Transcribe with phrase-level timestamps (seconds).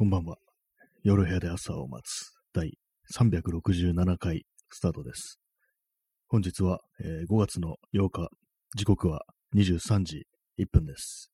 [0.00, 0.36] こんばんは。
[1.02, 2.78] 夜部屋で朝を待つ第
[3.16, 5.40] 367回スタートです。
[6.28, 8.28] 本日は、えー5月の8日、
[8.76, 9.22] 時刻は
[9.56, 11.32] 23時1分です。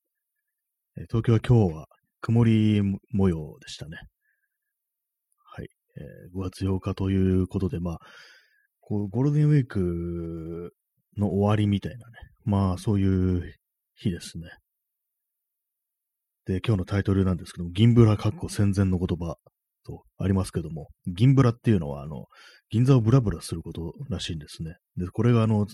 [0.96, 1.86] えー東京は今日は
[2.22, 2.80] 曇り
[3.10, 3.98] 模様でしたね。
[5.44, 5.68] はい。
[5.98, 7.98] えー5月8日ということで、まあ、
[8.80, 10.72] こうゴールデンウィーク
[11.18, 12.12] の終わりみたいなね。
[12.44, 13.54] まあ、そういう
[13.94, 14.48] 日ですね。
[16.46, 19.36] で、今日のタイトルなんですけども、銀ブラかっこ戦前の言葉
[19.84, 22.26] とありますけども、銀ブラっていうのは、あの、
[22.70, 24.74] 銀座をブラブラすることらしいんですね。
[24.96, 25.66] で、これがあの、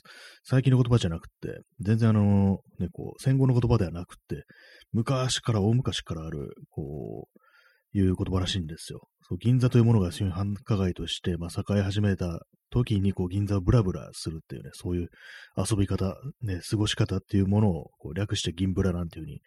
[0.45, 4.45] 最近の言葉じゃなくて、全然あの、ね、こう、戦後の言葉ではなくて、
[4.93, 9.01] 昔から、大昔からある、こう、いう言葉らしいんですよ。
[9.23, 12.41] そう銀座というものが非常に繁華街として、まあ、栄え始めた
[12.71, 15.09] 時に、こう、銀座をブラブラするっていうね、そういう
[15.57, 19.41] 遊び方、ね、過ごし方っていうものをこう略して銀ブラなんていうふうに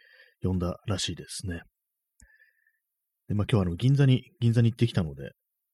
[0.44, 1.62] 呼んだらしいですね。
[3.28, 5.32] で、まあ今日はあの銀座に、銀座に行ってきたので、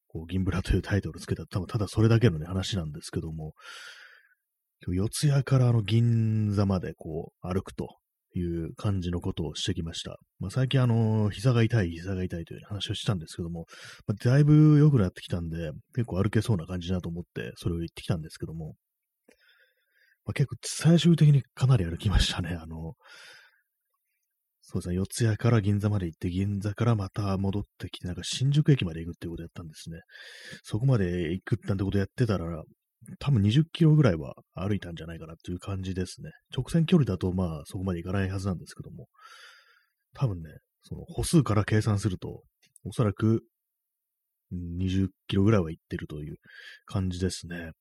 [0.08, 3.54] こう銀ブラというタイトルをつけた、多分ただそれだけのね話なんですけども、
[4.86, 7.98] 今日四谷からあの銀座までこう歩くと
[8.36, 10.18] いう感じのことをしてきました。
[10.40, 13.66] まあ最近あの、膝が痛い、膝が痛いという話をしたんですけども、
[14.08, 18.76] まあ、だいぶ良くなってきたんで、結構歩けそうな感じだと思って、それを言ってきたんですけども、
[20.26, 22.58] まあ、結構最終的にかなり歩きましたね。
[22.60, 22.94] あの、
[24.72, 30.02] そうですね、四谷から銀座まで行って、銀座からまた戻ってきて、なんか新宿駅まで行くってことやったんですね。
[30.62, 32.64] そこまで行くなんてことやってたら、
[33.18, 36.30] 多分20キロぐらいは歩いたんじゃないかなっていう感じですね。
[36.56, 39.08] 直線距離だとまあそこまで行かないはずなんですけども、
[40.14, 40.50] 多分ね、
[40.84, 42.44] その歩数から計算すると、
[42.86, 43.42] おそらく
[44.54, 46.36] 20キロぐらいは行ってるという
[46.86, 47.72] 感じですね。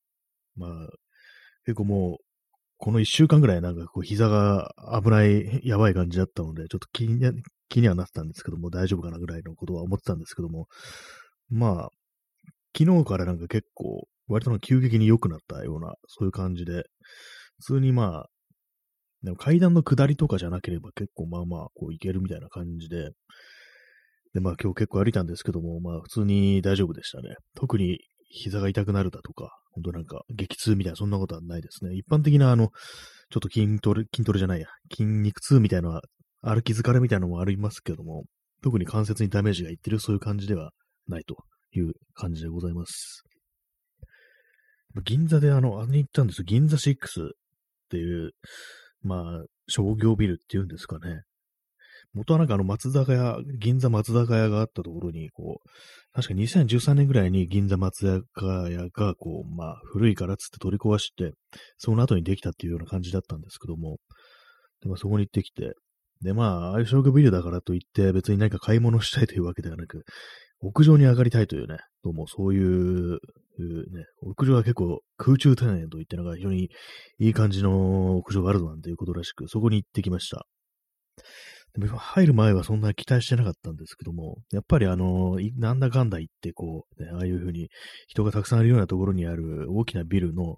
[0.57, 0.71] まあ、
[1.67, 2.28] 結構もう、
[2.79, 7.21] この一週間ぐらいなんかこう膝が危ない、やばい感じだったので、ちょっと気に
[7.69, 10.67] 気にはなってたんですけども、大丈夫かなぐらいのことは思ってたんですけども、
[11.51, 11.89] まあ、
[12.77, 16.85] 昨日からなんか結構、割となんか急激に良くなったような、そういう感じで、
[17.59, 18.27] 普通にまあ、
[19.25, 23.11] でも階段の下りとかじゃなければ結構まあまあ、こう行けるみたいな感じで、
[24.35, 27.35] でまあ今日結構歩いたんですけども、まあ普通に大丈夫でしたね。
[27.57, 31.95] 特に膝が痛くなるだとか、本当なんか激痛みたいなそんなことはないですね。
[31.95, 32.69] 一般的なあの、
[33.31, 36.03] ちょっと筋トレ、筋トレじゃないや、筋肉痛みたいなのは、
[36.41, 38.25] 歩き疲れみたいなのもありますけども、
[38.63, 40.71] 特に関節にダメージがいってるそういう感じでは
[41.09, 41.37] ないと
[41.73, 43.23] いう感じでございます。
[45.05, 46.45] 銀座であの、あれに行ったんですよ。
[46.47, 47.31] 銀座6っ
[47.91, 48.33] ていう、
[49.03, 51.23] まあ、商業ビルっていうんですかね。
[52.15, 55.69] 元はなんかあの松坂屋、銀座松坂屋があったところに、こう、
[56.15, 61.33] 確か2013年ぐらいに銀座松坂屋が、こう、まあ、古いからっつって取り壊して、
[61.77, 63.99] その後にできたっていうような感じだったんですけども、
[64.83, 65.75] でまあ、そこに行ってきて、
[66.23, 70.05] で、まあ、ああいう商業ビルだからといって、別に何か買い物したいというわけではなく、
[70.61, 73.19] 屋上に上がりたいというね、どうもそういう、ね、
[74.23, 76.71] 屋上は結構空中庭園といってのが非常に
[77.19, 80.47] いい感じの屋上があるなんていうことらしく、そこに行ってきました。
[81.75, 87.69] でも入る前はそんな期待してなかったんですけども、やっぱりあの、なんだかんだ言ってこう、ね、ああいうふうに
[88.09, 90.57] 人がたくさんいるようなところにある大きなビルの、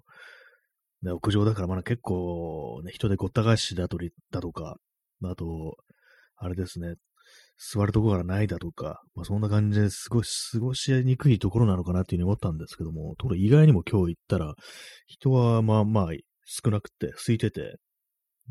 [1.03, 4.77] ね、屋上だからまだ結構、ね、人でごった返しだとりだとか、
[5.23, 5.77] あと、
[6.37, 6.95] あれですね、
[7.57, 14.55] 座るところがないだとか、まあ、そんな感じですごい過ごしにくいところなのかなっていうふうに思ったんですけども、ところ意外にも今日行ったら、
[15.05, 16.07] 人はまあまあ
[16.45, 17.77] 少なくて、空いてて、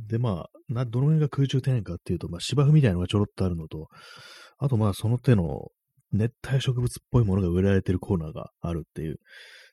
[0.08, 3.88] でまあ、な、どの辺が空中庭園かっていうと、まあ芝生みたいなのがちょろっとあるのと、
[4.58, 5.68] あとまあその手の
[6.12, 9.16] 熱帯植物っぽいものが植えられてるコーナーがあるっていう、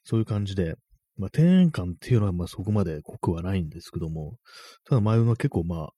[0.04, 0.76] そういう感じで、
[1.18, 4.38] まあ庭園感っていうのはまあそこまで濃くはないんですけども、
[4.88, 5.90] ただ前のは結構まあ、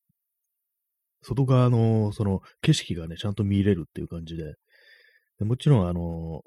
[1.22, 4.56] 外側のその景色がね、ちゃんと見れるっていう感じで、
[5.40, 6.42] でもちろんあの、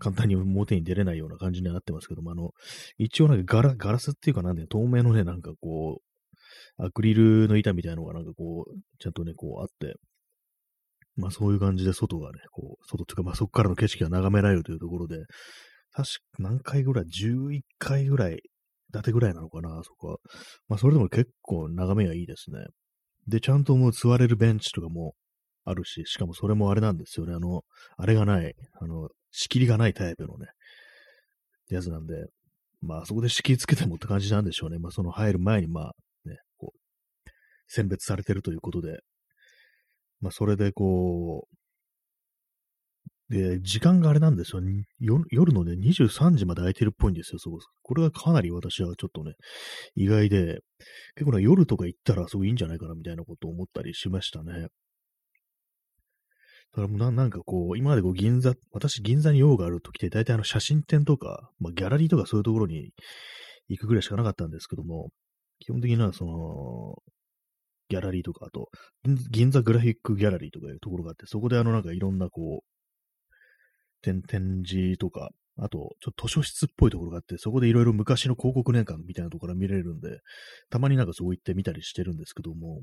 [0.00, 2.50] 簡単に表に出れないような感じにはなってますけども、あの、
[2.98, 6.09] 一応なんかガラガラスっていうかなんで、透明のね、なんかこう、
[6.78, 9.96] アクリルの板みたいなのがなんかこう、ちゃんとね、こうあって、
[11.16, 15.16] まあそういう感じで外がね、こう、外っていうかまあそこからの景色が眺められるというところで、
[15.92, 16.08] 確か
[16.38, 18.40] 何回ぐらい ?11 回ぐらい、
[18.92, 20.16] 建てぐらいなのかな、そこは。
[20.68, 22.64] まあそれでも結構眺めがいいですね。
[23.28, 25.14] で、ちゃんともう座れるベンチとかも
[25.64, 27.34] あるし、しかもそれもあれなんですよね。
[27.34, 27.62] あの、
[27.96, 30.46] あれがない、あの、仕切りがないタイプのね、
[31.70, 32.14] やつなんで、
[32.80, 34.78] まあそこで仕切りつけてもって感じなんでしょうね。
[34.78, 35.92] まあその入る前にまあ、
[37.70, 39.00] 選別されてるということで、
[40.20, 41.56] まあそれでこう、
[43.30, 44.62] で、時間があれなんですよ。
[44.98, 47.60] 夜夜のね、23時まで空いてるっぽいんですよ、そこ。
[47.82, 49.34] これがかなり私はちょっとね、
[49.94, 50.58] 意外で、
[51.14, 54.52] 結構ね、夜とか行ったらすごいいいんじゃないかなみたいなことを思ったりしましたね。
[56.72, 62.90] だからもうななんかこう、今までこう銀座、私銀座に用があるときて、大体あの写真展とか、まあギャラリーとかそういうところに
[63.68, 65.10] 行くぐらいしかなかったんですけども、
[65.60, 66.96] 基本的にはその、
[67.90, 68.70] ギャラリーとか、あと、
[69.30, 74.22] 銀座グラフィックギャラリーとかいうところがあって、そこであのなんかいろんなこう、展
[74.64, 80.20] 示とか、あと、ちょっと図書室っぽいところがあって、そこでいろいろ昔の広告年間みたいなところから見れるんで、
[80.70, 82.80] たまになんかそう行ってみたりしてるんですけども、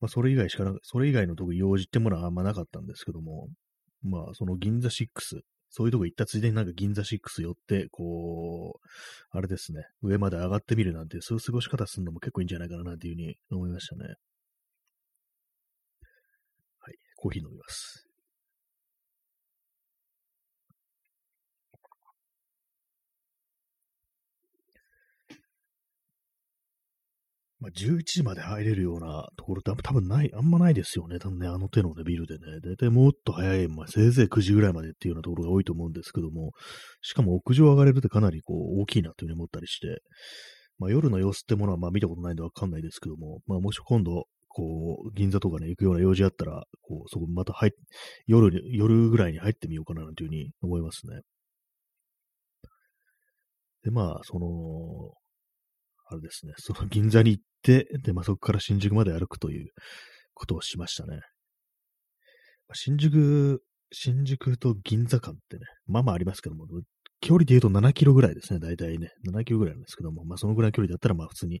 [0.00, 3.48] まあ、それ以外しかな、それ以外の特に用事ってものはあんまなかったんですけども、
[4.02, 5.40] まあ、その銀座6、
[5.70, 8.88] そういうとこ行ったついでになんか銀座6寄って、こう、
[9.30, 14.16] あれですね、上まで上がってみるなんて、そういう過ごし方するのも結構いいんじゃないかななんていうふうに思いましたね。
[16.80, 18.09] はい、コーヒー飲みます。
[27.60, 31.18] まあ、11時まで入れるようなところって多分ない、あんまないですよね。
[31.18, 32.60] 多分ね、あの手のね、ビルでね。
[32.60, 36.52] だいたいもっと早い、まあ、せいぜい9時ぐらいまでっていうようなところが多いと思うんですけども、
[37.02, 40.00] しかも屋上上がれるってかなりこう、大きいなというふうに思ったりして、
[40.78, 47.72] まあ、夜の様子ってものはまあ見たことないんでわかんないですけども、まあ、もし今度、こう、銀座とかね、行くような用事あったら、こう、そこまた入っ
[48.26, 51.20] 夜に、夜ぐらいに入ってみようかなというふうに思いますね。
[53.84, 55.19] で、まあ、その、
[56.12, 59.68] あれですね、その銀座に行って、で、まあ、そこから新宿まで歩くという
[60.34, 61.20] ことをしましたね。
[62.74, 63.62] 新宿、
[63.92, 66.66] 新宿と銀座間ってね、まあまあありますけども、
[67.20, 69.10] 距離で言うと7キロぐらいですね、大体ね。
[69.28, 71.60] 7キロぐらいなんですけども、まあそのぐらいの距離だったら、まあ普通に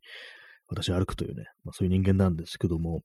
[0.68, 3.00] 私歩くというね、まあそういう人間なんですけども、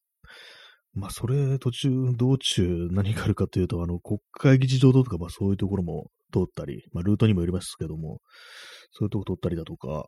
[0.94, 8.20] まあそれ途中、道中何があるかというと、あの国会議事堂とか、まあそういうところも通ったり、まあルートにもよりますけども、
[8.92, 10.06] そういうとこ通ったりだとか、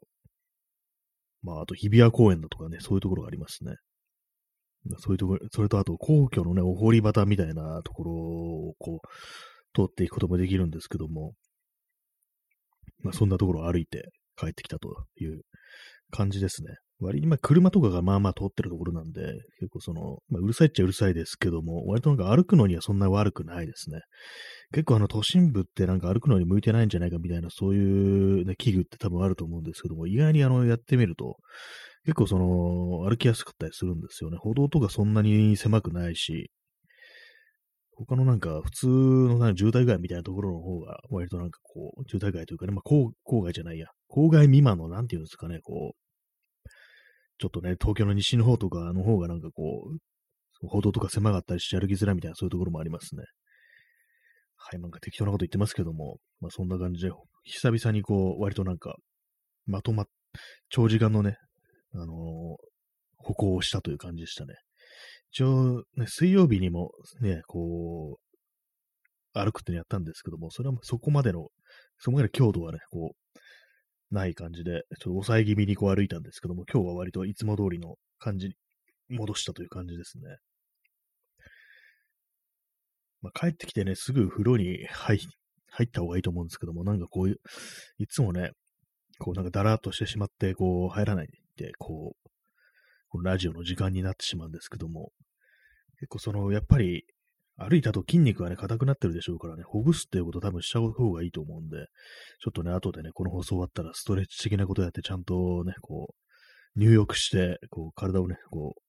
[1.42, 3.76] まあ、あと日比谷公園だとかね、そういうところがありますね。
[5.00, 9.08] そういうところ、それとあと皇居のね、お堀端みたいなところをこう、
[9.74, 11.34] 通っていくこともできるんですけども、
[13.04, 14.90] まあ、そんなところを歩いて帰ってきたと
[15.20, 15.42] いう
[16.12, 16.76] 感じですね。
[17.00, 24.00] 割に、まあ、車とかがまあまあ通ってるところなんで、結構その、まあ、うるさいっちゃうるさいですけども、割となんか歩くのにはそんな悪くないですね。
[24.72, 31.38] 結構あの都心部ってなんか歩くのに向いてないんじゃないかみたいなそういう、ね、器具って多分あると思うんですけども、意外にあのやってみると、
[32.06, 34.38] 結構その歩きやすかったりするんですよね。
[34.40, 36.50] 歩道とかそんなに狭くないし、
[37.98, 46.07] 他のなんか普通のなんか住宅街みたいなところの方が割となんかこう、住宅街というかね、まあ郊郊外じゃないや、郊外未満のなんていうんですかね、こう、
[47.40, 49.90] ちょっとね、東京の西の方とかの方がなんかこ
[50.62, 53.24] う、歩道とか狭かったりして歩きづらいみたいなそういうところもありますね。
[54.56, 57.12] はい、なんか適当なこと言ってますけども、まあそんな感じで、
[57.44, 58.96] 久々にこう、割となんか、
[59.66, 60.06] まとま、
[60.70, 61.38] 長時間のね、
[61.94, 62.08] あのー、
[63.18, 64.56] 歩行をしたという感じでしたね。
[65.32, 66.92] 一応、ね、水曜日にも
[67.22, 71.50] ね、こう、歩くってやったんですけども、それはそこまでの、
[72.00, 73.40] そこまで強度はね、こう、
[74.12, 78.56] ない感じで、ちょっと抑え気味にこう歩いたんですけども、今日は割といつも通りの感じに
[79.10, 80.38] 戻したという感じですね。
[83.22, 85.20] まあ、帰ってきてね、すぐ風呂に入
[85.70, 87.38] 入った方がいいと思うんですけども、なんかこういう、
[87.98, 88.52] いつもね、
[89.20, 91.28] こうなんかだらっとしてしまって、こう入らない
[91.58, 92.30] で、こう、
[93.10, 95.12] このラジオの時間になってしまうんですけども、
[96.00, 97.06] 結構その、やっぱり
[97.58, 101.88] 歩いたと筋肉がね、硬くなってるでしょうからね、ほぐすっていうこと多分した方がいいと思うんで、
[102.40, 106.14] ちょっとね、後でね、この放送終わったらストレッチ的なことやって、ちゃんとね、こ
[106.76, 108.82] う、入浴して、こう、体をね、こう、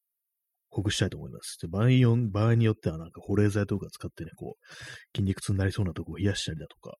[0.71, 1.57] ほぐしたいと思います。
[1.63, 6.99] で場合に場合によってはなんか保冷剤とか使ってね、こう、筋肉痛になりそうなとこを冷やしたりだとか、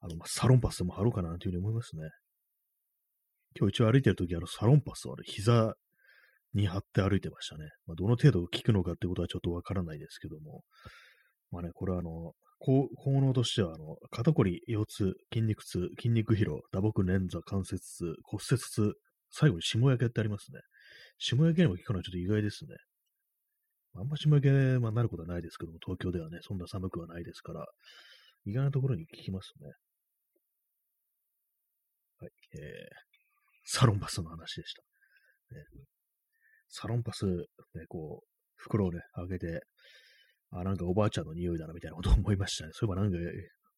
[0.00, 2.08] あの、まサロンパスでも貼ろうかなというふうに思いますね。
[3.58, 5.74] 今日一応歩いてるとき、あの、サロンパスをあれ、膝
[6.54, 7.68] に貼って歩いてましたね。
[7.86, 10.62] まあ、どの程度効くのかってことはちょっとわからないですけども、
[11.50, 18.94] まあね、これはあの、効能としては、あの、肩こり、腰痛、筋肉痛、筋肉疲労、打撲、捻挫、関節痛、骨折痛、
[19.30, 20.60] 最後に霜焼けってありますね。
[21.18, 22.76] 下焼けにも効くのはちょっと意外ですね。
[23.94, 27.64] あんま下焼け、まあ、なることはないですけども、東京ではね、そんな寒くはないですから、
[28.44, 29.72] 意外なところに効きますね。
[32.20, 32.30] はい。
[32.54, 32.62] えー、
[33.64, 34.82] サロンパスの話でした。
[35.54, 35.62] ね、
[36.68, 39.60] サロンパス、ね、こう、袋をね、開けて、
[40.50, 42.70] あ、なんかおばあちゃんの匂いだな、みたいなことを思いましたね。
[42.74, 43.18] そういえばなんか、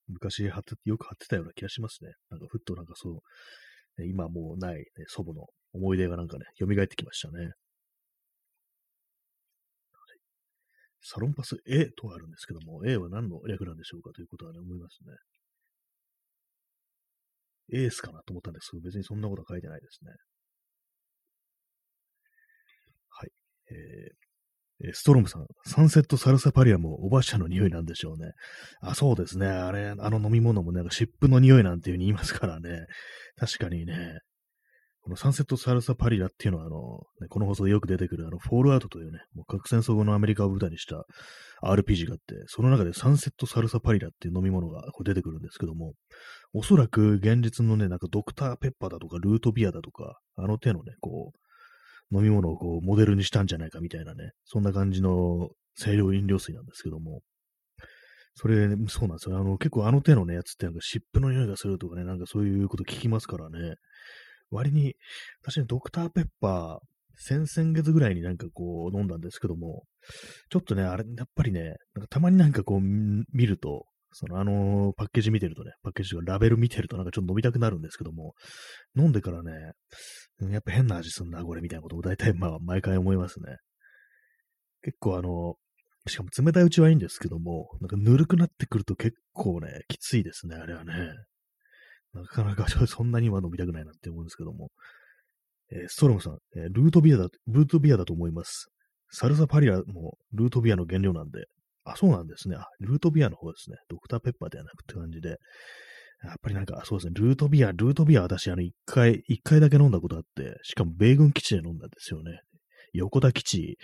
[0.08, 2.12] 昔貼って、よく貼ってたような気がしますね。
[2.30, 3.10] なんかふっとなんかそ
[3.98, 7.52] う、今もうない、ね、祖母の思い出がなんかね、蘇ってきましたね。
[11.02, 15.16] サロンパス A とあるんですけども、A は何の略なんでしょうかということはね、思いますね。
[17.72, 20.12] エースかなと思ったんですけど、別にそんなことは書いてないですね。
[23.08, 23.30] はい。
[24.82, 28.32] えー、ストロムさん、サンセットサルサパリアもおばあちゃんの匂いなんでしょうね。
[28.80, 29.46] あ、そうですね。
[29.46, 32.86] あれ、あの飲み物もなんか湿布の匂いなんていう風に言いますからね。
[33.36, 34.20] 確かにね。
[35.02, 41.06] このサンセットサルサパリラっていうのは、あの、ね、この放送でよく出てくる、あの、フォールアウトというね、もう核戦争後のアメリカを舞台にした
[41.62, 45.94] RPG があって、その中でサンセットサルサパリラっていう飲み物がこう出てくるんですけども、
[46.52, 51.38] おそらく現実のね、なんかドクターペッパーだとか、ルートビアだとか、あの手のね、こう、
[52.12, 57.20] 飲み物をこう、モデルにしたんじゃないかみたいなね、そんな感じの清涼飲料水なんですけども、
[58.34, 59.38] それ、そうなんですよ。
[59.38, 63.74] あの、結構あの手のね、やつってなんか湿布の匂いがするとかね、なんかそういうこと聞きますからね。
[64.50, 64.94] 割に、
[65.42, 69.84] 私ね、ドクターペッパー、先々月ぐらいになんかこう飲んだんですけども、
[70.48, 78.34] ちょっとね、あれ、やっぱりね、なんかたまになんかこう見ると、そのあのー、パッケージ見てるとね、パッケージがラベル見てるとなんかちょっと飲みたくなるんですけども、
[78.96, 79.52] 飲んでからね、
[80.50, 83.56] やっぱ変な味すんな、これみたいなことを大体まあ毎回思いますね。
[84.82, 85.54] 結構あの、
[86.06, 90.92] しかも冷たいうちはいいんですけども、なんかぬるくなってくると結構ね、きついですね、あれはね。
[92.12, 94.70] なかなか そんなには飲みたくないなって思うんですけども。
[95.72, 98.68] えー、ストロムさん、えー、ルートビアだ、ルートビアだと思います。
[99.10, 101.46] サルサパリラもルートビアの原料なんで。
[101.92, 102.56] あ、そうなんですね。
[102.56, 103.76] あ、ルートビアの方ですね。
[103.88, 105.38] ドクターペッパーではなくって感じで。
[106.22, 107.12] やっぱりなんか、そうですね。
[107.16, 112.40] ルートビア、ルートビア私、あの、一回、一回だけ飲んだことあって、しかも米軍基地で飲んだんですよね。
[112.92, 113.78] 横田基地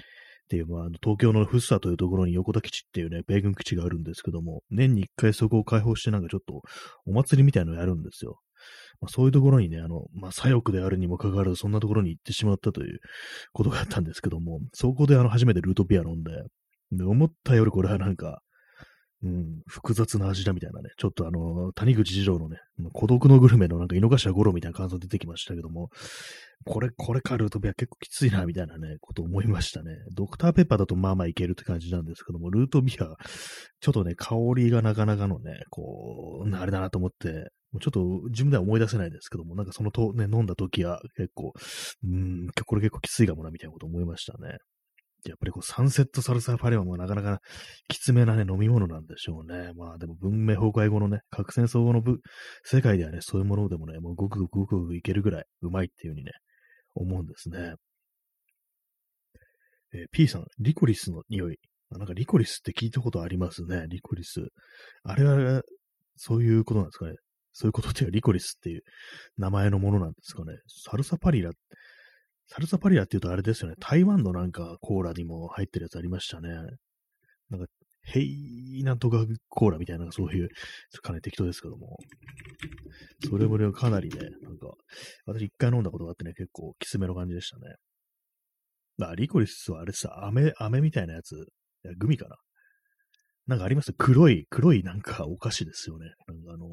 [0.47, 6.61] っていう、まあ、東京の福生というところに横田基地っていうね、米軍基地があるんですけども、年に一回そこを開放してなんかちょっと
[7.07, 8.39] お祭りみたいなのをやるんですよ。
[9.01, 13.01] まあ、そういうところにね、あの、まあ、左翼であるにもかかわらず、そんなところに行ってしまったという
[13.53, 16.31] ことがあったんですけども、そこであの、初めてルートビア飲んで、
[16.93, 18.41] で、思ったよりこれはなんか、
[19.23, 22.59] うん、複雑な味だみたいなね、ちょっとあの、谷口次郎のね、
[22.93, 25.89] 孤独のグルメのなんか井の頭五郎みたいな感想出てきましたけども、
[26.65, 29.97] これ、これかルートビア結構きついな、みたいなね、こと思いましたね。
[30.15, 33.17] ドクターペッパーだとまあまあいけるって感じなんですけども、ルートビア、
[33.81, 37.51] ちょっとね、香りがなかなかのね、こう、あれだなと思って、
[37.81, 41.53] ちょっと自分では思い出せないですけども、なんかそのと、ね、飲んだ時は結構、
[42.05, 44.59] うん、これ結構きついかもな、みたいなこと思いましたね。
[45.25, 47.41] やっぱりこうサンセットサルサーパレオもなかなか
[47.89, 49.73] きつめなね、飲み物なんでしょうね。
[49.75, 52.03] まあでも文明崩壊後のね、核戦争後の
[52.65, 56.33] 世界ではね、そういうものでもね、もうごくごくごくごくいけるぐらいうまいっていう風にね、
[56.95, 57.75] 思うんですね。
[59.95, 61.59] えー、P さん、リコリスの匂い。
[61.91, 64.49] なんかリコリスって聞いたことありますね、リコリス。
[65.05, 65.63] あれは、
[66.17, 67.15] そういうことなんですかね。
[67.53, 68.83] そういうことっていうリコリスっていう
[69.39, 70.53] 名前のものなんですかね。
[70.67, 71.53] サルサパリラ
[72.49, 73.77] サルサパリアって言うとあれですよね。
[73.81, 76.49] 台湾のなんかコーラにも入ってるやつありましたね。
[77.51, 77.67] なんか、
[78.03, 80.49] ヘイなんとかコーラみたいな、そういう、
[81.03, 81.97] かなり適当ですけども。
[83.29, 84.73] それもね、かなりね、なんか、
[85.27, 87.75] 私一回飲んだことがあってね、結構きつめの感じでしたね。
[89.03, 91.39] あ、リコリスはあれさ、飴、飴みたいなやつ、い
[91.83, 92.37] や、グミかな。
[93.47, 93.93] なんかあります？
[93.93, 96.07] 黒い、黒いなんかお菓子ですよね。
[96.27, 96.67] なんかあの、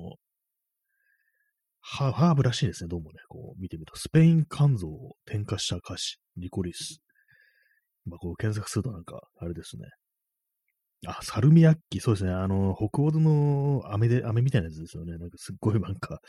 [1.85, 3.19] ハーブらしいですね、どうもね。
[3.27, 7.01] こう見てみると、スペイン肝臓を添加した菓子、リコリス。
[8.05, 9.83] まあ、こう検索するとなんか、あれですね。
[11.05, 11.99] あ、サルミヤッキ。
[11.99, 12.31] そうですね。
[12.31, 15.17] あの、北欧の飴で、飴みたいなやつですよね。
[15.17, 16.19] なんかすっごいなんか、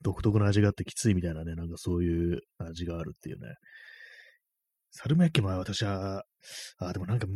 [0.00, 3.54] 独特な味があってきついみたいなね、なんかそういう味があるっていうね。
[4.90, 6.24] サルミヤッキも私は、
[6.78, 7.26] あ、でもなんか、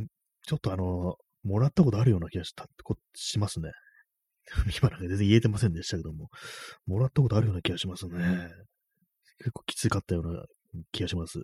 [0.46, 3.70] ちょっとあの、もらったことあるような気がしたこしますね。
[4.80, 6.28] 今なんか全然言えてませんでしたけども、
[6.86, 8.50] もらったことあるような気がしますね。
[9.38, 10.44] 結構きつかったような
[10.92, 11.40] 気がします。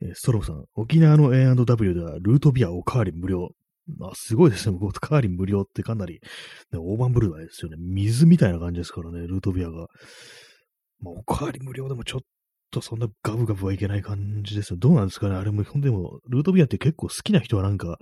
[0.00, 3.48] えストローさん、沖縄の A&W ではルートビアおかわり無料。
[4.00, 4.78] あ、すごいですね。
[4.80, 6.20] おかわり無料ってかなり、
[6.72, 7.76] ね、大盤振る舞いですよね。
[7.78, 9.88] 水みたいな感じですからね、ルートビアが。
[11.00, 12.20] まあ、おかわり無料でもちょっ
[12.70, 14.78] とそんなガブガブはいけない感じですよ。
[14.78, 17.98] どうなんですかねあれも、ほんでも、ルートビアって結構好きな人はなんか、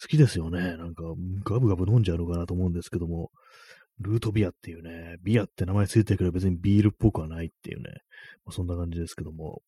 [0.00, 0.76] 好きですよね。
[0.76, 1.02] なんか、
[1.44, 3.30] ガブガブ飲んじゃうのかなと思うんですけども、
[4.00, 7.90] ルートビアっていうね、ビアって名前ついてるけど別にビールっぽくはないっていうね、
[8.44, 9.62] まあ、そんな感じですけども、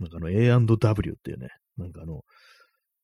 [0.00, 2.22] なんかあの A&W っていうね、なんかあの、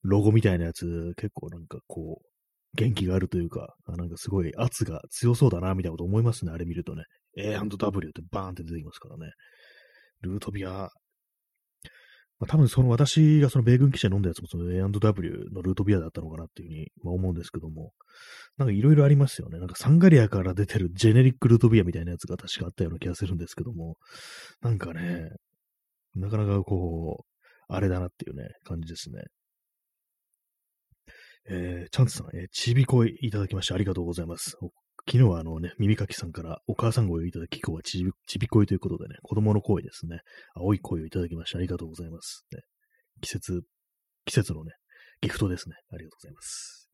[0.02, 2.26] ロゴみたいなやつ、結構なんかこう、
[2.74, 7.04] 元気があるというか、なんかすごい圧が強そうだな、みたいなこと思いますね、あれ見るとね。
[7.36, 9.32] A&W ってバーンって出てきますからね。
[10.22, 10.90] ルートビア、
[12.42, 17.92] まあ、多分その私がその米軍記者飲んだやつもその A&W のルートビアだったのかなっていうふうに、まあ、思うんですけども、
[18.58, 19.58] なんかいろいろありますよね。
[19.58, 23.96] なんかサンガリアから出てるジェネリックルートビアみたいなやつが確かあったような気がするんですけども、
[24.60, 25.28] なんかね、
[26.16, 29.22] なかなかこう、あれだなっていうね、感じですね。
[31.48, 34.56] えー、チャンツさん、えー、ちびこいいただきましてありがとうございます。
[35.06, 40.20] 昨日はあのね、耳かきさんからお母さん声をいただき、今日はちびちび恋ということでね、子供の声ですね。
[40.54, 42.46] 青い声をいただきましてありがとうございます。
[42.52, 42.60] ね、
[43.20, 43.62] 季節、
[44.24, 44.72] 季節のね、
[45.20, 45.74] ギフトですね。
[45.92, 46.88] ありがとうございます。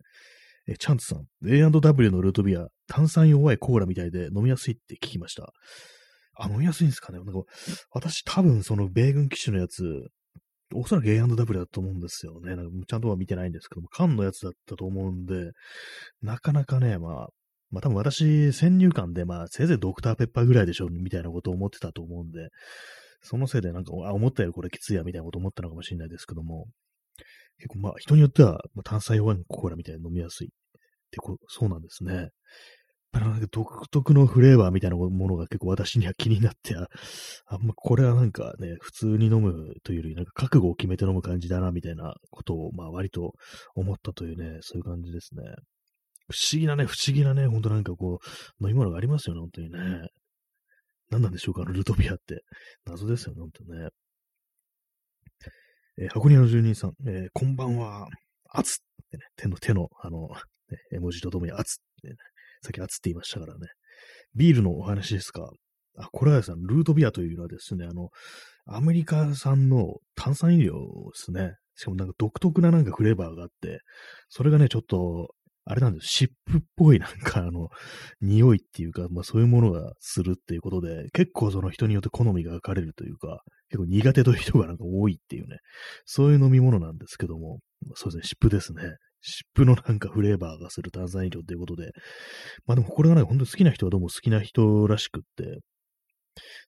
[0.69, 5.53] え、チャンツさん、A&W のルートビア、炭酸弱いコーラみたいで飲みやすいって聞きました。
[6.35, 7.33] あ、飲みやすいんですかねなんか、
[7.91, 9.83] 私多分その米軍基地のやつ、
[10.75, 12.55] おそらく A&W だと思うんですよね。
[12.55, 15.53] なんかちゃんとは見てないんですけども、缶のやつだったと思うんで、
[16.21, 17.29] なかなかね、まあ、
[17.71, 22.49] まあ多分私、先入観で、まあせいぜいドクターペッパーぐらいでしょ、みたいなことを思ってたと思うんで、
[23.23, 26.67] そのせいでなんか、あ、思ったよりこれきついや、みたいなこと思ったのかもしれないですけども、
[27.59, 30.51] 結構まあ人によっては、まあ、炭酸弱いコーラみたいに飲みやすいっ
[31.11, 32.31] てこそうなんですね。
[33.13, 36.89] なんか独特のフレーバーみたいなものが結構私には気になって、あ
[37.47, 43.33] あんまこれはなんかね、普通に飲むというより、なんか覚悟を決めて飲む感じだな、みたいなことを、まあ割と
[43.75, 45.43] 思ったというね、そういう感じですね。
[46.29, 49.79] 不思議なね、不思議なね、ほんとなんかこう、飲み物がありますよね、本当にね。
[51.11, 52.43] 何なんでしょうか、あのルトビアって。
[52.85, 53.89] 謎ですよね、本当ね。
[56.01, 58.09] えー、箱庭の住人さん、えー、こんばんは、
[58.53, 58.77] 熱っ
[59.11, 61.65] てね、手の手の、あの、ね、絵文字とともに熱っ
[62.03, 62.15] てね、
[62.63, 63.61] さっき熱って言いましたからね。
[64.35, 65.51] ビールのお話ですか。
[65.97, 68.11] あ、これはですね、ルートビアというのはですね、あの、
[68.67, 70.79] アメリカ産の炭酸飲料で
[71.15, 71.55] すね。
[71.75, 73.81] しかもなんか独特ななんかフレーバーがあって、
[74.29, 75.31] それがね、ちょっと
[75.71, 76.09] あれなんです。
[76.09, 77.69] 湿布っぽいなんかあの、
[78.23, 85.59] 匂いっていうか、まあそういうものがするっていうことで、結構その人によって好みが分かれるというか、結構苦手という人がなんか多いっていうね、
[86.07, 87.59] そういう飲み物なんですけども、
[87.95, 88.83] そうですね、湿布ですね。
[89.21, 91.91] 湿布のなんかフレーバーがする炭酸飲料っていうことで、
[92.67, 95.59] まあでもこれがね、ほんと好きな人はどうも好きな人らしくって、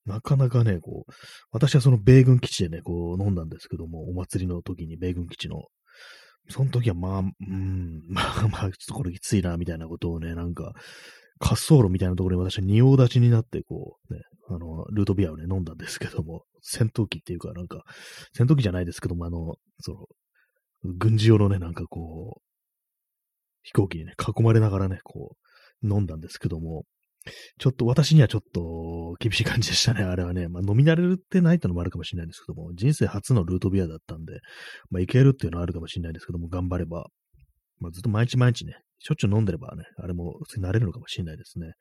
[0.05, 1.13] なかなかね、こう、
[1.53, 5.65] 私はその米軍基地でね、こう飲んだんですけども、お祭りの時に米軍基地の
[6.51, 10.75] その時はまあ、うん、まあまあ、ちょっとこれきついな、みたいなことをね、なんか、
[11.41, 17.85] 滑走路みたいなところに私は仁王立ちになって、こう、ね、あの、ルートビアをね、飲んだんですけども、戦闘機っていうか、なんか、
[18.35, 20.07] 戦闘機じゃないですけども、あの、その、
[20.85, 22.43] 軍事用のね、なんかこう、
[23.63, 25.37] 飛行機にね、囲まれながらね、こ
[25.83, 26.85] う、飲んだんですけども、
[27.59, 30.49] ちょっと私にはちょっと厳しい感じでしたね、 あれはね。
[30.49, 34.41] まあ飲み慣れてないってのもあるかもしれないんですけども、人生初のルートビアだったんで、
[34.91, 37.09] まあいけるっていうのはあるかもしれないですけども、頑張れば、
[37.79, 41.73] まあずっと毎日毎日ね、しょっちゅう飲んでればね、あれも普通になれるのかもしれないですね。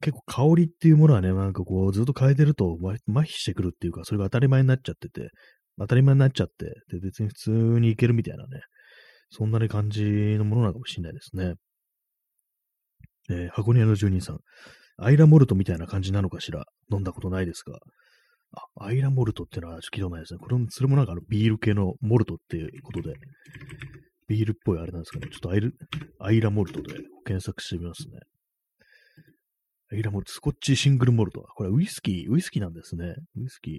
[0.00, 5.30] 結構香りっていうものはね、なんかこうずっと変えてると麻痺してくるっていうか、それが当たり前になっちゃってて、
[5.78, 8.60] 当たり前になっちゃって、で別に普通にいけるみたいなね、
[9.30, 10.02] そんなに感じ
[10.38, 11.54] のものなのかもしれないですね。
[13.30, 14.38] えー、箱根屋の住人さん。
[14.96, 16.64] アイラモルトみたいな感じなのかしら？
[16.90, 17.78] 飲んだことないですが。
[18.52, 20.38] あ、アイラモルトってのは聞いたことないですね。
[20.40, 23.14] これも、それもなんかあのビール系のモルトっていうことで、
[24.26, 25.28] ビールっぽいあれなんですかね。
[25.30, 25.74] ちょっとアイル、
[26.18, 28.18] アイラモルトで検索してみますね。
[29.92, 31.42] アイラモルト、スコッチシングルモルト。
[31.54, 33.14] これウイスキー、ウイスキーなんですね。
[33.36, 33.78] ウイスキー。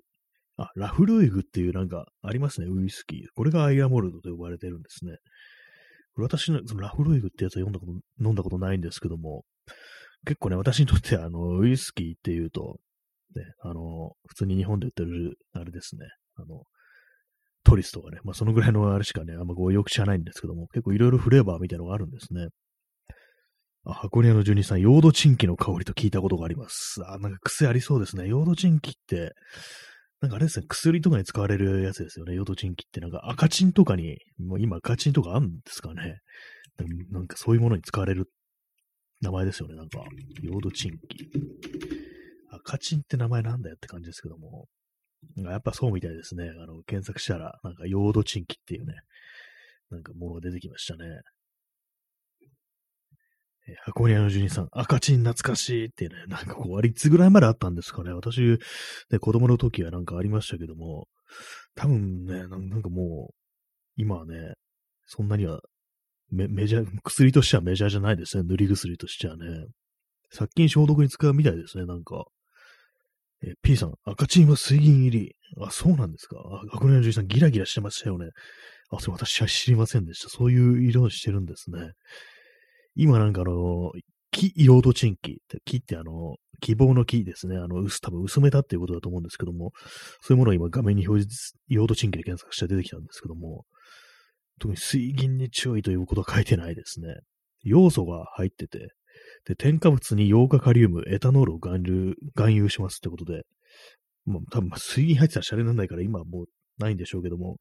[0.57, 3.19] あ、ラフルイグっていうなんかありますね、ウイスキー。
[3.35, 5.17] これがアイラモルトと呼ばれてるんですね。
[6.21, 7.91] 私のそのラフロイグってやつは読んだこと、
[8.23, 9.43] 飲んだことないんですけども、
[10.25, 12.77] 結構ね、私にとってあの、ウイスキーっていうと、
[13.35, 16.05] ね、あの、普通に日本で売ってる、あれですね、
[16.35, 16.63] あの、
[17.63, 22.47] トリスとかね、まあそのぐらいのあれしかね、あんまこうよく知らないんですけども、結構いろいろフレーバーみたいなのがあるんですね。
[23.85, 27.01] あ、箱根の住人さん、ヨードチンキの香りと聞いたことがあります。
[27.05, 28.27] あ、なんか癖ありそうですね。
[28.27, 29.33] ヨードチンキって、
[30.21, 32.99] なんかあれですね、薬とかに使われるやつですよね、ヨドチンキって。
[32.99, 36.19] なんか赤チンとかに、もう今赤チンとかあるんですかね。
[37.11, 38.29] なんかそういうものに使われる
[39.21, 40.03] 名前ですよね、なんか。
[40.41, 41.29] ヨードチンキ。
[42.51, 44.67] 赤チンって名前なんだよって感じですけども。
[45.37, 46.49] やっぱそうみたいですね。
[46.49, 48.95] あの、検索したら、なんかヨードチンキっていうね、
[49.89, 51.05] なんかものが出てきましたね。
[53.83, 58.11] 箱根屋の住人さん、赤チン懐かしいってね、なんかこう、あれいつぐらいまであったんですかね。
[58.11, 58.41] 私、
[59.11, 61.07] ね、子供の時はなんかありましたけども、
[61.75, 63.33] 多分ね、なんかもう、
[63.95, 64.53] 今はね、
[65.05, 65.61] そんなには
[66.31, 68.43] メメジャー、薬としてはメジャーじゃないですね。
[68.43, 69.45] 塗り薬としてはね。
[70.31, 72.25] 殺菌消毒に使うみたいですね、なんか。
[73.41, 75.35] え P さん、赤チンは水銀入り。
[75.61, 76.37] あ、そうなんですか。
[76.71, 78.27] 箱根の住人さん、ギラギラしてましたよね。
[78.91, 80.29] あ、それ私は知りませんでした。
[80.29, 81.91] そういう色をしてるんですね。
[83.01, 83.93] 今なんかあの、
[84.31, 85.41] 木、用土賃木。
[85.63, 87.55] 木ってあの、希望の木ですね。
[87.55, 89.71] あの、薄、多分薄めたっていうことだと思うんですけども、
[90.21, 93.63] そういうものを今画面に表示、用土賃木で検索して出てきたんですけども、
[94.59, 97.07] 特に水銀に注意ということは書いてないですね。
[97.63, 98.89] 要素が入ってて、
[99.45, 103.43] で、添加物にヨウ化カリウム、エタノールを含有、含有しますってことで、
[104.25, 106.45] まあ、多分水銀入ってたらシャレにならないから今はもう
[106.79, 107.55] ないんでしょうけども、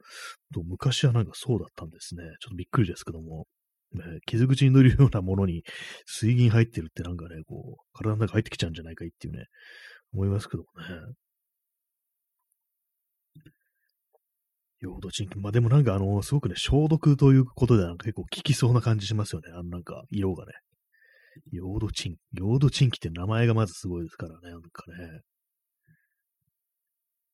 [0.67, 2.25] 昔はなんかそうだったんですね。
[2.41, 3.47] ちょっとびっくりですけども。
[3.93, 5.65] ね、傷口に塗るようなものに
[6.07, 9.47] 水銀入ってるってなんかね、こう、体の中入ってきちゃうんじゃないかいっていうね、
[10.13, 11.15] 思いますけどもね。
[14.81, 15.29] ヨードチン。
[15.41, 19.51] まあでもなんかあの、すごくね、消毒ということでなんか結構効きそうな感じしますよね。
[19.53, 20.53] あのなんか、色がね。
[21.53, 25.21] ヨードチン、ヨードチンって名前がまずすごいですからね、なんかね。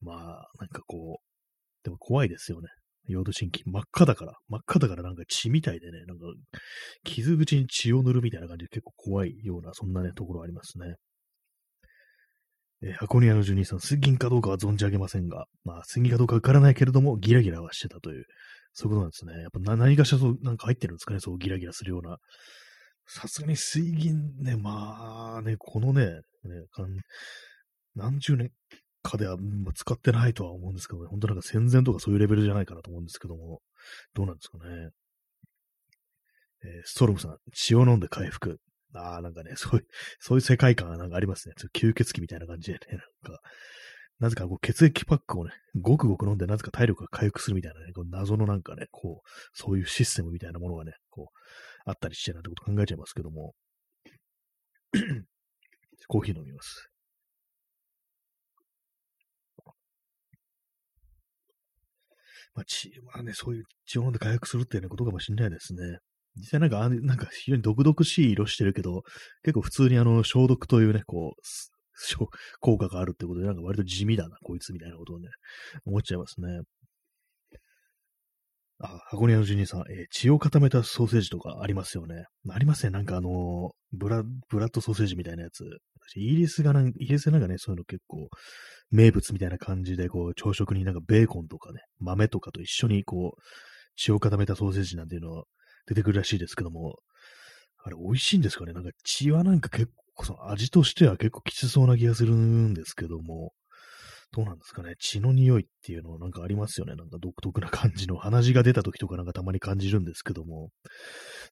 [0.00, 2.68] まあ、なんかこう、でも怖いですよね。
[3.06, 3.62] ヨードチンキ。
[3.64, 6.24] 真っ赤だから、真っ赤だからなんか血みたいでね、なんか、
[7.04, 10.94] 傷口に血を塗るみたいな感じで結構怖いような、そんなね、ところありますね。
[12.82, 18.24] えー、箱庭の住人さん、水銀かどうかは存じ上げませんが、まあ、水銀かどうかわからないけれども、ギラギラはしてたという、
[18.72, 19.42] そういうことなんですね。
[19.42, 22.16] やっぱ何かしらそう、なんか入ってるんですかね、そうギラギラするような。
[23.06, 26.20] さすがに水銀ね、まあね、このね、ね
[27.94, 28.50] 何十年
[29.04, 29.36] かでは
[29.74, 33.60] 使ってないとは思うんですけどね、本当なんか戦前とかそういうレベルじゃないかなと思うんですけども、
[34.14, 34.90] どうなんですかね。
[36.64, 38.58] えー、ストロムさん、血を飲んで回復。
[38.94, 39.86] ああ、なんかね、 そういう、
[40.18, 41.54] そういう世界観がなんかありますね。
[41.74, 43.00] 吸血鬼みたいな感じでね、なん
[43.34, 43.40] か、
[44.20, 51.38] なぜかこう血液パックをね、ごくごく飲んで、なぜか体力が回復するみたいなね、こう謎のなんかね、こう、そういうシステムみたいなものがね、こう、
[51.84, 53.54] あったりしてなんてこと考えちゃいますけども。
[56.06, 56.93] コーヒー飲みます。
[62.54, 65.98] まあ、血、まあね、そういう血を飲んで回復するっていうようなことかもしれないですね。
[66.36, 69.02] 実際なんか、なんか非常に毒々しい色してるけど、
[69.42, 71.40] 結構普通にあの、消毒というね、こう、
[72.60, 75.28] 効果があるってことで、なんか割と地味だな、こいつみたいなことをね、
[75.86, 76.62] 思っちゃいますね。
[78.80, 82.24] あ、箱庭のジュニーさん、えー、血を固めたソーセージとかありますよね。
[82.50, 82.90] ありますね。
[82.90, 85.64] なんかあのー、ブラ、ブラッドソーセージみたいなやつ。
[86.16, 88.28] イギリスがなん、イギリスなんかね、そういうの結構、
[88.90, 93.40] 名物みたいな感じで、こう、朝食になんかベーコンとかね、豆とかと一緒にこう、
[93.96, 95.44] 血を固めたソーセージなんていうのは
[95.86, 96.98] 出てくるらしいですけども、
[97.84, 98.72] あれ美味しいんですかね？
[98.72, 103.52] なんか血はなんか結構、その味としては結構きつそうな気がするんですけども、
[104.32, 104.94] どうなんですかね。
[104.98, 106.94] 血の匂いっていうのなんかありますよね。
[106.94, 110.70] なんか独特な感じの鼻血が出た時とかなんかたまに感じるんですけども、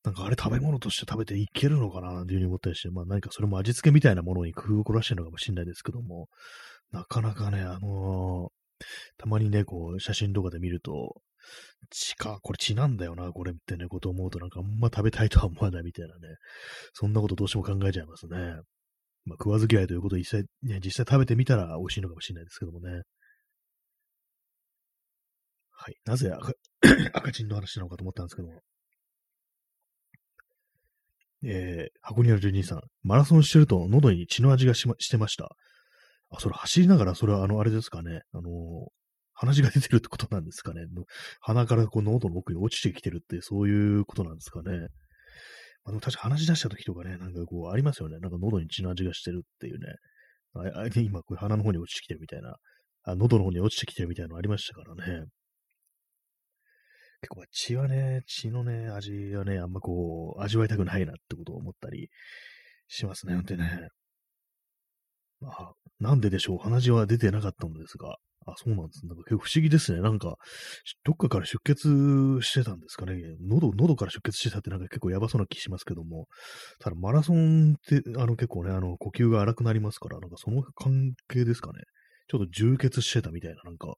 [0.05, 6.29] なんかあれ食べ物として食べていけるのかななんていうふうに思ったりして、まあ何かそれも味付けみたいなものに工夫を凝らしてるのかもしれないですけども、
[6.93, 8.85] なかなかね、あのー、
[9.17, 11.23] たまにね、こう、写真とかで見ると、
[11.91, 16.37] 血か、これ血なんだよな、これってね、こと思うとなんかあんま食べたいとは思わないみたいなね、
[16.93, 18.61] そんなことどうしても考えちゃいますね。
[19.25, 23.03] まあ、食わず嫌いということを実際、ね、実際食べてみたら美味しいのかもしれないですけどもね。
[25.71, 25.97] はい。
[26.05, 26.53] なぜ赤
[27.13, 28.63] 赤チンの話なのかと思ったんですけども。
[31.45, 35.57] えー、箱庭12さん、マラソンしてると喉に血の味がし,、ま、してました。
[36.31, 38.23] あ、それ走りながら、それはあの、あれですかね。
[38.33, 38.91] あのー、
[39.35, 40.83] 鼻血が出てるってことなんですかね。
[41.41, 44.89] 鼻からこう喉の奥に落ちてきてるって、そういうことなんですかね。
[45.85, 48.19] あの、確か話し出した時とかね、なんかこう、ありますよね。
[48.19, 49.87] なんか喉に血の味がしてるっていうね。
[50.55, 52.57] ああ今、これ鼻の方に落ちてきてるみたいな。
[53.05, 55.27] あ、喉の方に落ちてきてるみたいなのありましたからね。
[57.23, 62.11] 結構血はね、血のね、味はね、あんまこう、味わいたくないなってことを思ったり
[62.89, 63.39] しますね。
[63.41, 63.89] ってね。
[65.41, 66.59] まあ、なんででしょう。
[66.59, 68.17] 鼻血は出てなかったのですが。
[68.47, 69.07] あ、そうなんです。
[69.07, 70.01] なんか不思議ですね。
[70.01, 70.37] なんか、
[71.05, 73.21] どっかから出血してたんですかね。
[73.41, 76.27] 喉、喉から出血してたってなんか結構やばそうな気しますけども。
[76.81, 81.81] ただマラソンって、あの結構ね、あの呼吸が荒くなりますから、なんかその関係ですかね。
[82.29, 83.95] ちょっと充血してたみたいな、なんか、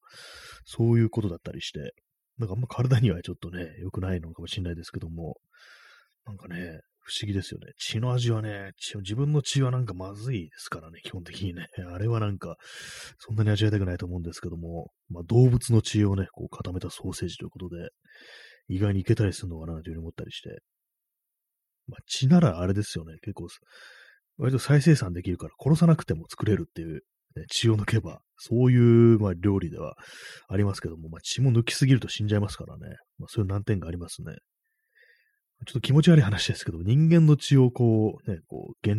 [0.64, 1.94] そういうことだったりして、
[2.38, 5.36] なんかあんま体にはちょっとね、良くないのかもしれないですけども、
[6.26, 7.72] なんかね、不思議ですよね。
[7.78, 11.68] 血の味はね、自分の血はなんかまずいですからね、基本的にね。
[11.92, 12.56] あれはなんか、
[13.18, 17.90] そんなに味わいたくないと思うんですけども、まあ、動物の血をね、こう固めたソーセージということで、
[18.68, 20.60] 意外にいけたりするのかなというふうに思ったりして。
[21.86, 23.48] まあ、血ならあれですよね、結構、
[24.38, 27.02] 割と再生産できるから殺さなくても作れるっていう、
[27.36, 29.94] ね、血を抜けば、そういう、まあ、料理では
[30.48, 32.96] ありますけども、まあ、血も抜きすぎると死んじゃいますからね。
[33.18, 34.36] まあ、そういう難点がありますね。
[35.66, 38.96] ちょっと気持ち悪い話ですけど、人間の血をこう、ね、こう、原、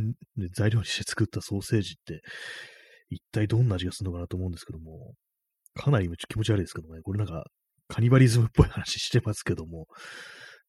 [0.51, 2.21] 材料にして作ったソーセージって、
[3.09, 5.13] 一体どんな味がするのかなと思うんですけども、
[5.73, 7.45] かなり気持ち悪いですけどね、これなんか、
[7.87, 9.85] カニバリズムっぽい話してますけども、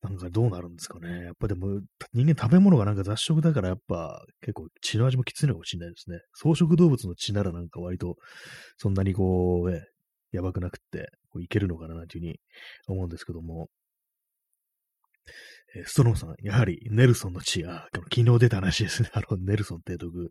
[0.03, 1.25] なんかどうなるんですかね。
[1.25, 1.81] やっぱでも、
[2.13, 6.19] 人間食べ物がなんか雑食だからやっぱ結構血の味もきついのかもしれないですね。
[6.33, 8.17] 草食動物の血ならなんか割と
[8.77, 9.83] そんなにこう、ね、
[10.33, 12.39] やばくなくって、こういけるのかなというふうに
[12.87, 13.69] 思うんですけども、
[15.87, 19.11] ストロムさん、やはりネルソンの血、あ、昨日出た話ですね。
[19.13, 20.31] あの、ネルソン提督、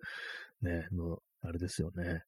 [0.61, 2.21] ね、の、あれですよね。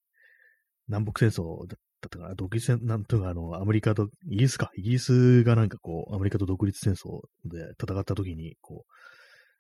[0.87, 8.91] 南北戦争だったかな、独立戦、なんとかあの、アメリカと、イギリスか、イギリスがなんかこう、アメリカと独立戦争で戦った時に、こう、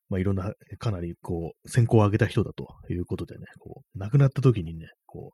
[0.09, 5.33] まあ、いろんな、かなりこう、先行を上げた人だということでね、こう、亡くなった時にね、こ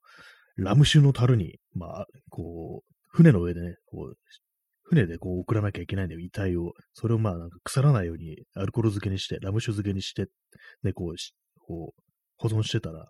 [0.57, 4.17] う、ラム酒の樽に、まあ、こう、船の上でね、こう、
[4.83, 6.73] 船でこう送らなきゃいけないんだよ、遺体を。
[6.93, 10.27] それをまあなんか腐らないようにアルコール漬けにして、ラム酒漬けにして、
[10.83, 11.15] ね、こう、
[11.65, 12.01] こう
[12.37, 13.07] 保存してたら、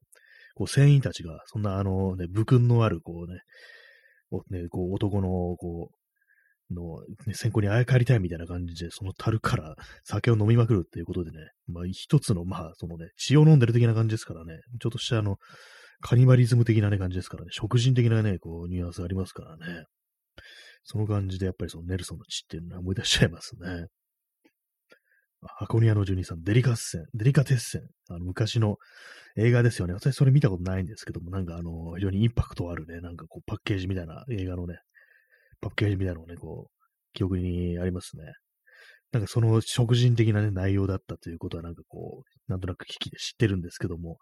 [0.56, 3.40] こう船員たちが、そんなあのね、武勲のあるこうね、
[4.50, 5.96] ね、こう男のこう、
[6.74, 15.38] の、ね、先行にあやかりたいみたいな感じで、その樽から酒を飲みまくるっていうことでね、まあ一つの、まあそのね、血を飲んでる的な感じですからね、ちょっとしたあの、
[16.02, 19.86] カニバリズム的なね、感じですからね、食人的なね、こう、ニュアンスがありますからね。
[20.84, 23.88] その感じでやっぱりそのネルソンの血っていうのは思い出しちゃいますね。
[25.58, 27.82] 箱庭の住人さん、デリカッセン、デリカテッセン。
[28.10, 28.78] あの、昔の
[29.36, 29.94] 映画ですよね。
[29.94, 34.78] 私それ見たことないんですけども、なんかあの、非常にインパクトあるね、なんかこう、パッケージみたいな映画のね、
[35.62, 38.24] パッケージみたいなのね、こう、記憶にありますね。
[39.12, 44.18] なんかその食人的なね、内容だったということはなんかこう、なんとなく危機で知ってるんですけども、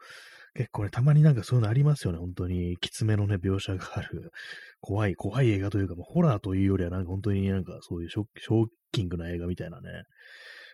[0.54, 2.78] 結構ね、たまになんかそういうのありますよね、本当に。
[2.82, 4.32] きつめのね、描写がある、
[4.82, 10.04] 怖い、怖い映画というか、もうホラーというよりはなんか本当になんかそういうショッキングな映画みたいなね、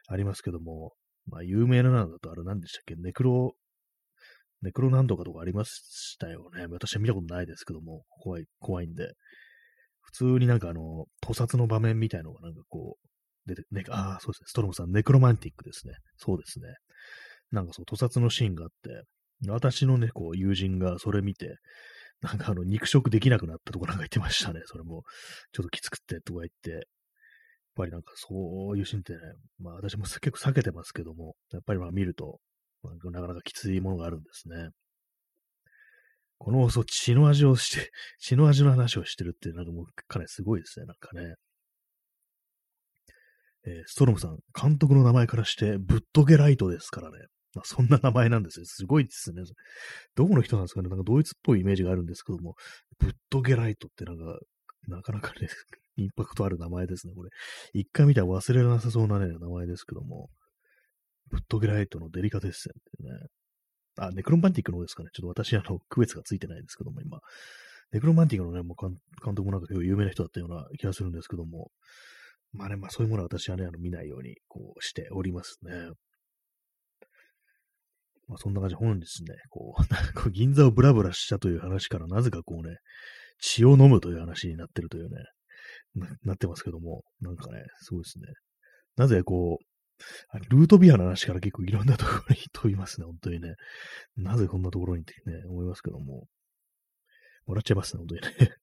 [0.08, 0.94] ありますけども、
[1.28, 3.56] まあ有名なのだとあれ何でしたっけ、ネクロ、
[4.62, 6.66] ネクロなんとかとかありましたよね。
[6.68, 9.14] 私は見たことないですけども、怖い、怖いんで。
[10.02, 13.08] 普通になんかあの、屠殺の場面みたいのがなんかこう、
[13.46, 15.94] 出て、ね、ああ、そうですね、ストロムさん、ネクロマンティックですね。
[16.16, 16.68] そうですね。
[17.52, 19.04] なんかそう、屠殺のシーンがあって、
[19.46, 21.58] 私のね、こう、友人がそれ見て、
[22.22, 24.62] なんかあの、肉食できなくなったとかなんか言ってましたね。
[24.66, 25.04] それも、
[25.52, 26.82] ちょっときつくってとか言って、やっ
[27.76, 29.20] ぱりなんかそういうシーンってね、
[29.60, 32.40] まあ私も結構避けてますけども、やっぱりまあ見ると、
[32.84, 34.70] なかなかきついものがあるんですね。
[36.40, 41.36] この放送、血の味をして、 血の味の話をしてるって、なんかもう、かなりすごいですね、なんかね。
[43.66, 47.18] えー、ストロムさん、監督の名前からして、ブッドゲライトですからね。
[47.58, 48.66] まあ、そんな名前なんですよ。
[48.66, 49.42] すごいですね。
[50.16, 52.56] どこの人なんですかねなんかドイツっぽいイメージがあるんですけども、
[53.00, 54.38] ブッドゲライトってなんか、
[54.88, 55.48] なかなかね、
[55.98, 57.32] インパクトある名前ですね、これ。
[57.74, 60.30] 一回見たら忘れなさそうなね、名前ですけども、
[61.30, 63.28] ブッドゲライトのデリカテッセンってね、
[63.98, 65.10] あ、ネクロマンティックの方ですかね。
[65.12, 67.20] ちょっと私、あの、区別がついてないですけども、今。
[67.92, 68.96] ネクロマンティックのね、もう監
[69.34, 71.72] 督もなんか結構有名な人だったような気がするんですけども、
[72.54, 75.72] まあね、まあそういうものは私はね、あの見ないように、こうしておりますね。
[78.28, 79.76] まあそんな感じ本日ね、こ
[80.26, 82.78] う、 銀座をブラブラしたという話からなぜかこうね、
[83.40, 85.24] 血を飲むという話になってるというね、
[85.96, 88.26] ななってますけども、なんかね、すごいですね。
[88.96, 89.66] なぜこう、
[90.50, 93.56] ルートビアの話から結構いろんなところに飛びますね、本当にね。
[94.16, 96.28] なぜこんなところにってね、思いますけども。
[97.46, 98.28] 笑っちゃいますね、本当にね。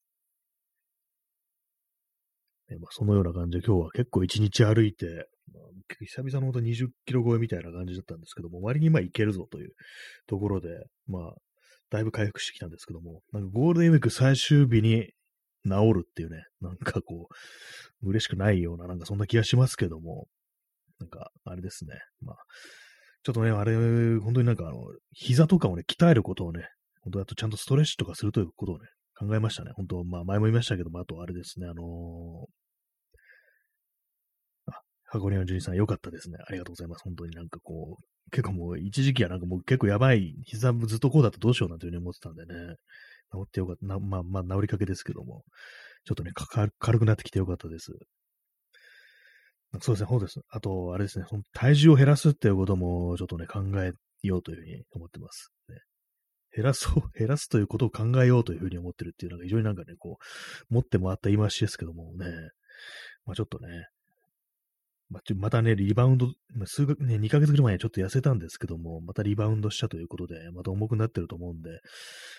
[2.68, 5.64] ねまあ、そのような感じで今日は結構一日歩いて、まあ、
[6.01, 9.73] 久々のほんと20キロ超えみたいな感じだったんですけども、割にまあいけるぞという
[10.27, 10.68] ところで、
[11.07, 11.35] まあ、
[11.90, 15.11] だいぶ回復してきたんですけども、なんかゴールデンウィーク最終日に
[15.66, 17.29] 治るっていうね、なんかこ
[18.03, 20.27] う、嬉しくないような、なんかそんな気がしますけども、
[21.01, 21.94] なんか、あれですね。
[22.20, 22.37] まあ、
[23.23, 23.75] ちょっとね、あれ、
[24.20, 26.68] 本当になんかあの、膝とかをね、鍛えることをね、
[27.03, 29.73] 本当あとちゃんとストレッチとかするということをね、考えましたね。
[29.75, 32.47] 本当、まあ前も言いましたけども、あとあれですね、あのー、
[35.18, 36.38] 箱根のジュニさん、よかったですね。
[36.46, 37.05] ありがとうございます。
[37.05, 42.77] 本当になんかこう、結構もう一時期はなんかもう結構やばい、膝ずっとこうだとどうしようなんていうふうに思ってたんでね、
[43.33, 43.87] 治ってよかった。
[43.87, 45.44] まあまあ治りかけですけども、
[46.05, 46.33] ちょっとね、
[46.79, 47.92] 軽くなってきてよかったです。
[49.81, 50.40] そうですね、そうです。
[50.50, 55.53] あと、あれですね、体重を減らすっていうことも、ちょっとね、考えようというふうに思ってます。
[55.68, 55.77] ね、
[56.55, 62.27] 減らそう、 減らすということを考えようというふうに思ってるっていうのが非常になんかね、こう、持ってもらった言い回しですけどもね、
[63.24, 63.88] まあちょっとね、
[65.14, 66.29] まあ、またね、リバウンド、
[66.66, 71.70] 数学ね、2ヶ月ぐらい前にちょっと痩せたんですけども、またリバウンドしたということで、また重くなってると思うんで、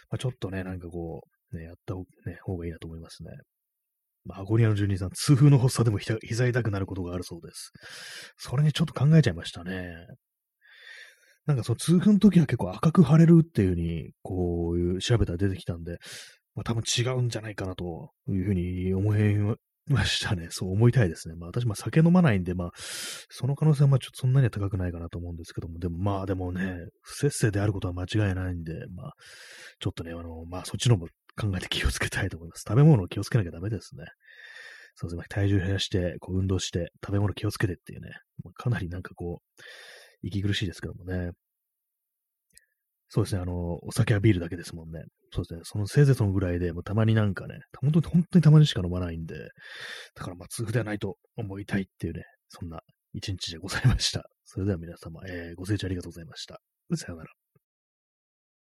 [0.09, 1.21] まあ、ちょっとね、なんかこ
[1.53, 3.29] う、ね、やった方,、ね、方がいいなと思いますね。
[4.25, 7.71] まあ、アゴリアの住人さん、痛風の発作でも膝痛くなることがあるそうです。
[8.37, 9.93] それにちょっと考えちゃいましたね。
[11.45, 15.99] なんかその痛風の時は結構赤く腫れるっていう風に、こういう調べたら出てきたんで、
[16.55, 19.19] まあ多分違うんじゃないかなというふうに思い
[19.87, 20.47] ましたね。
[20.49, 21.35] そう思いたいですね。
[21.35, 22.71] まあ私、まあ酒飲まないんで、まあ、
[23.29, 29.13] その可能性はまあちょっとそんなには高くないかなと思うんですけども、でもまあでもね、不節制であることは間違いないんで、まあ、
[29.79, 31.07] ちょっとね、あの、まあそっちのも
[31.39, 32.63] 考えて気をつけたいと思います。
[32.67, 34.05] 食べ物を気をつけなきゃダメですね。
[34.95, 35.25] そうですね。
[35.29, 38.11] 体重減らして、こう運動して、食べ物気をつけてっていうね。
[38.55, 39.61] かなりなんかこう、
[40.23, 41.31] 息苦しいですけどもね。
[43.15, 43.41] そうですね。
[43.41, 44.99] あの、お酒はビールだけですもんね。
[45.31, 45.61] そうですね。
[45.63, 49.35] そのせいぜいそのぐらいで、もうたまになんかね、本当に、本当にたまにしか飲まないんで、
[50.15, 52.81] だからまあ、痛風ではないと思いたいっていうね、そんな
[53.13, 54.25] 一日でございました。
[54.43, 56.59] それでは皆様、えー、ご清聴ありがとうございました。
[56.97, 57.44] さよなら。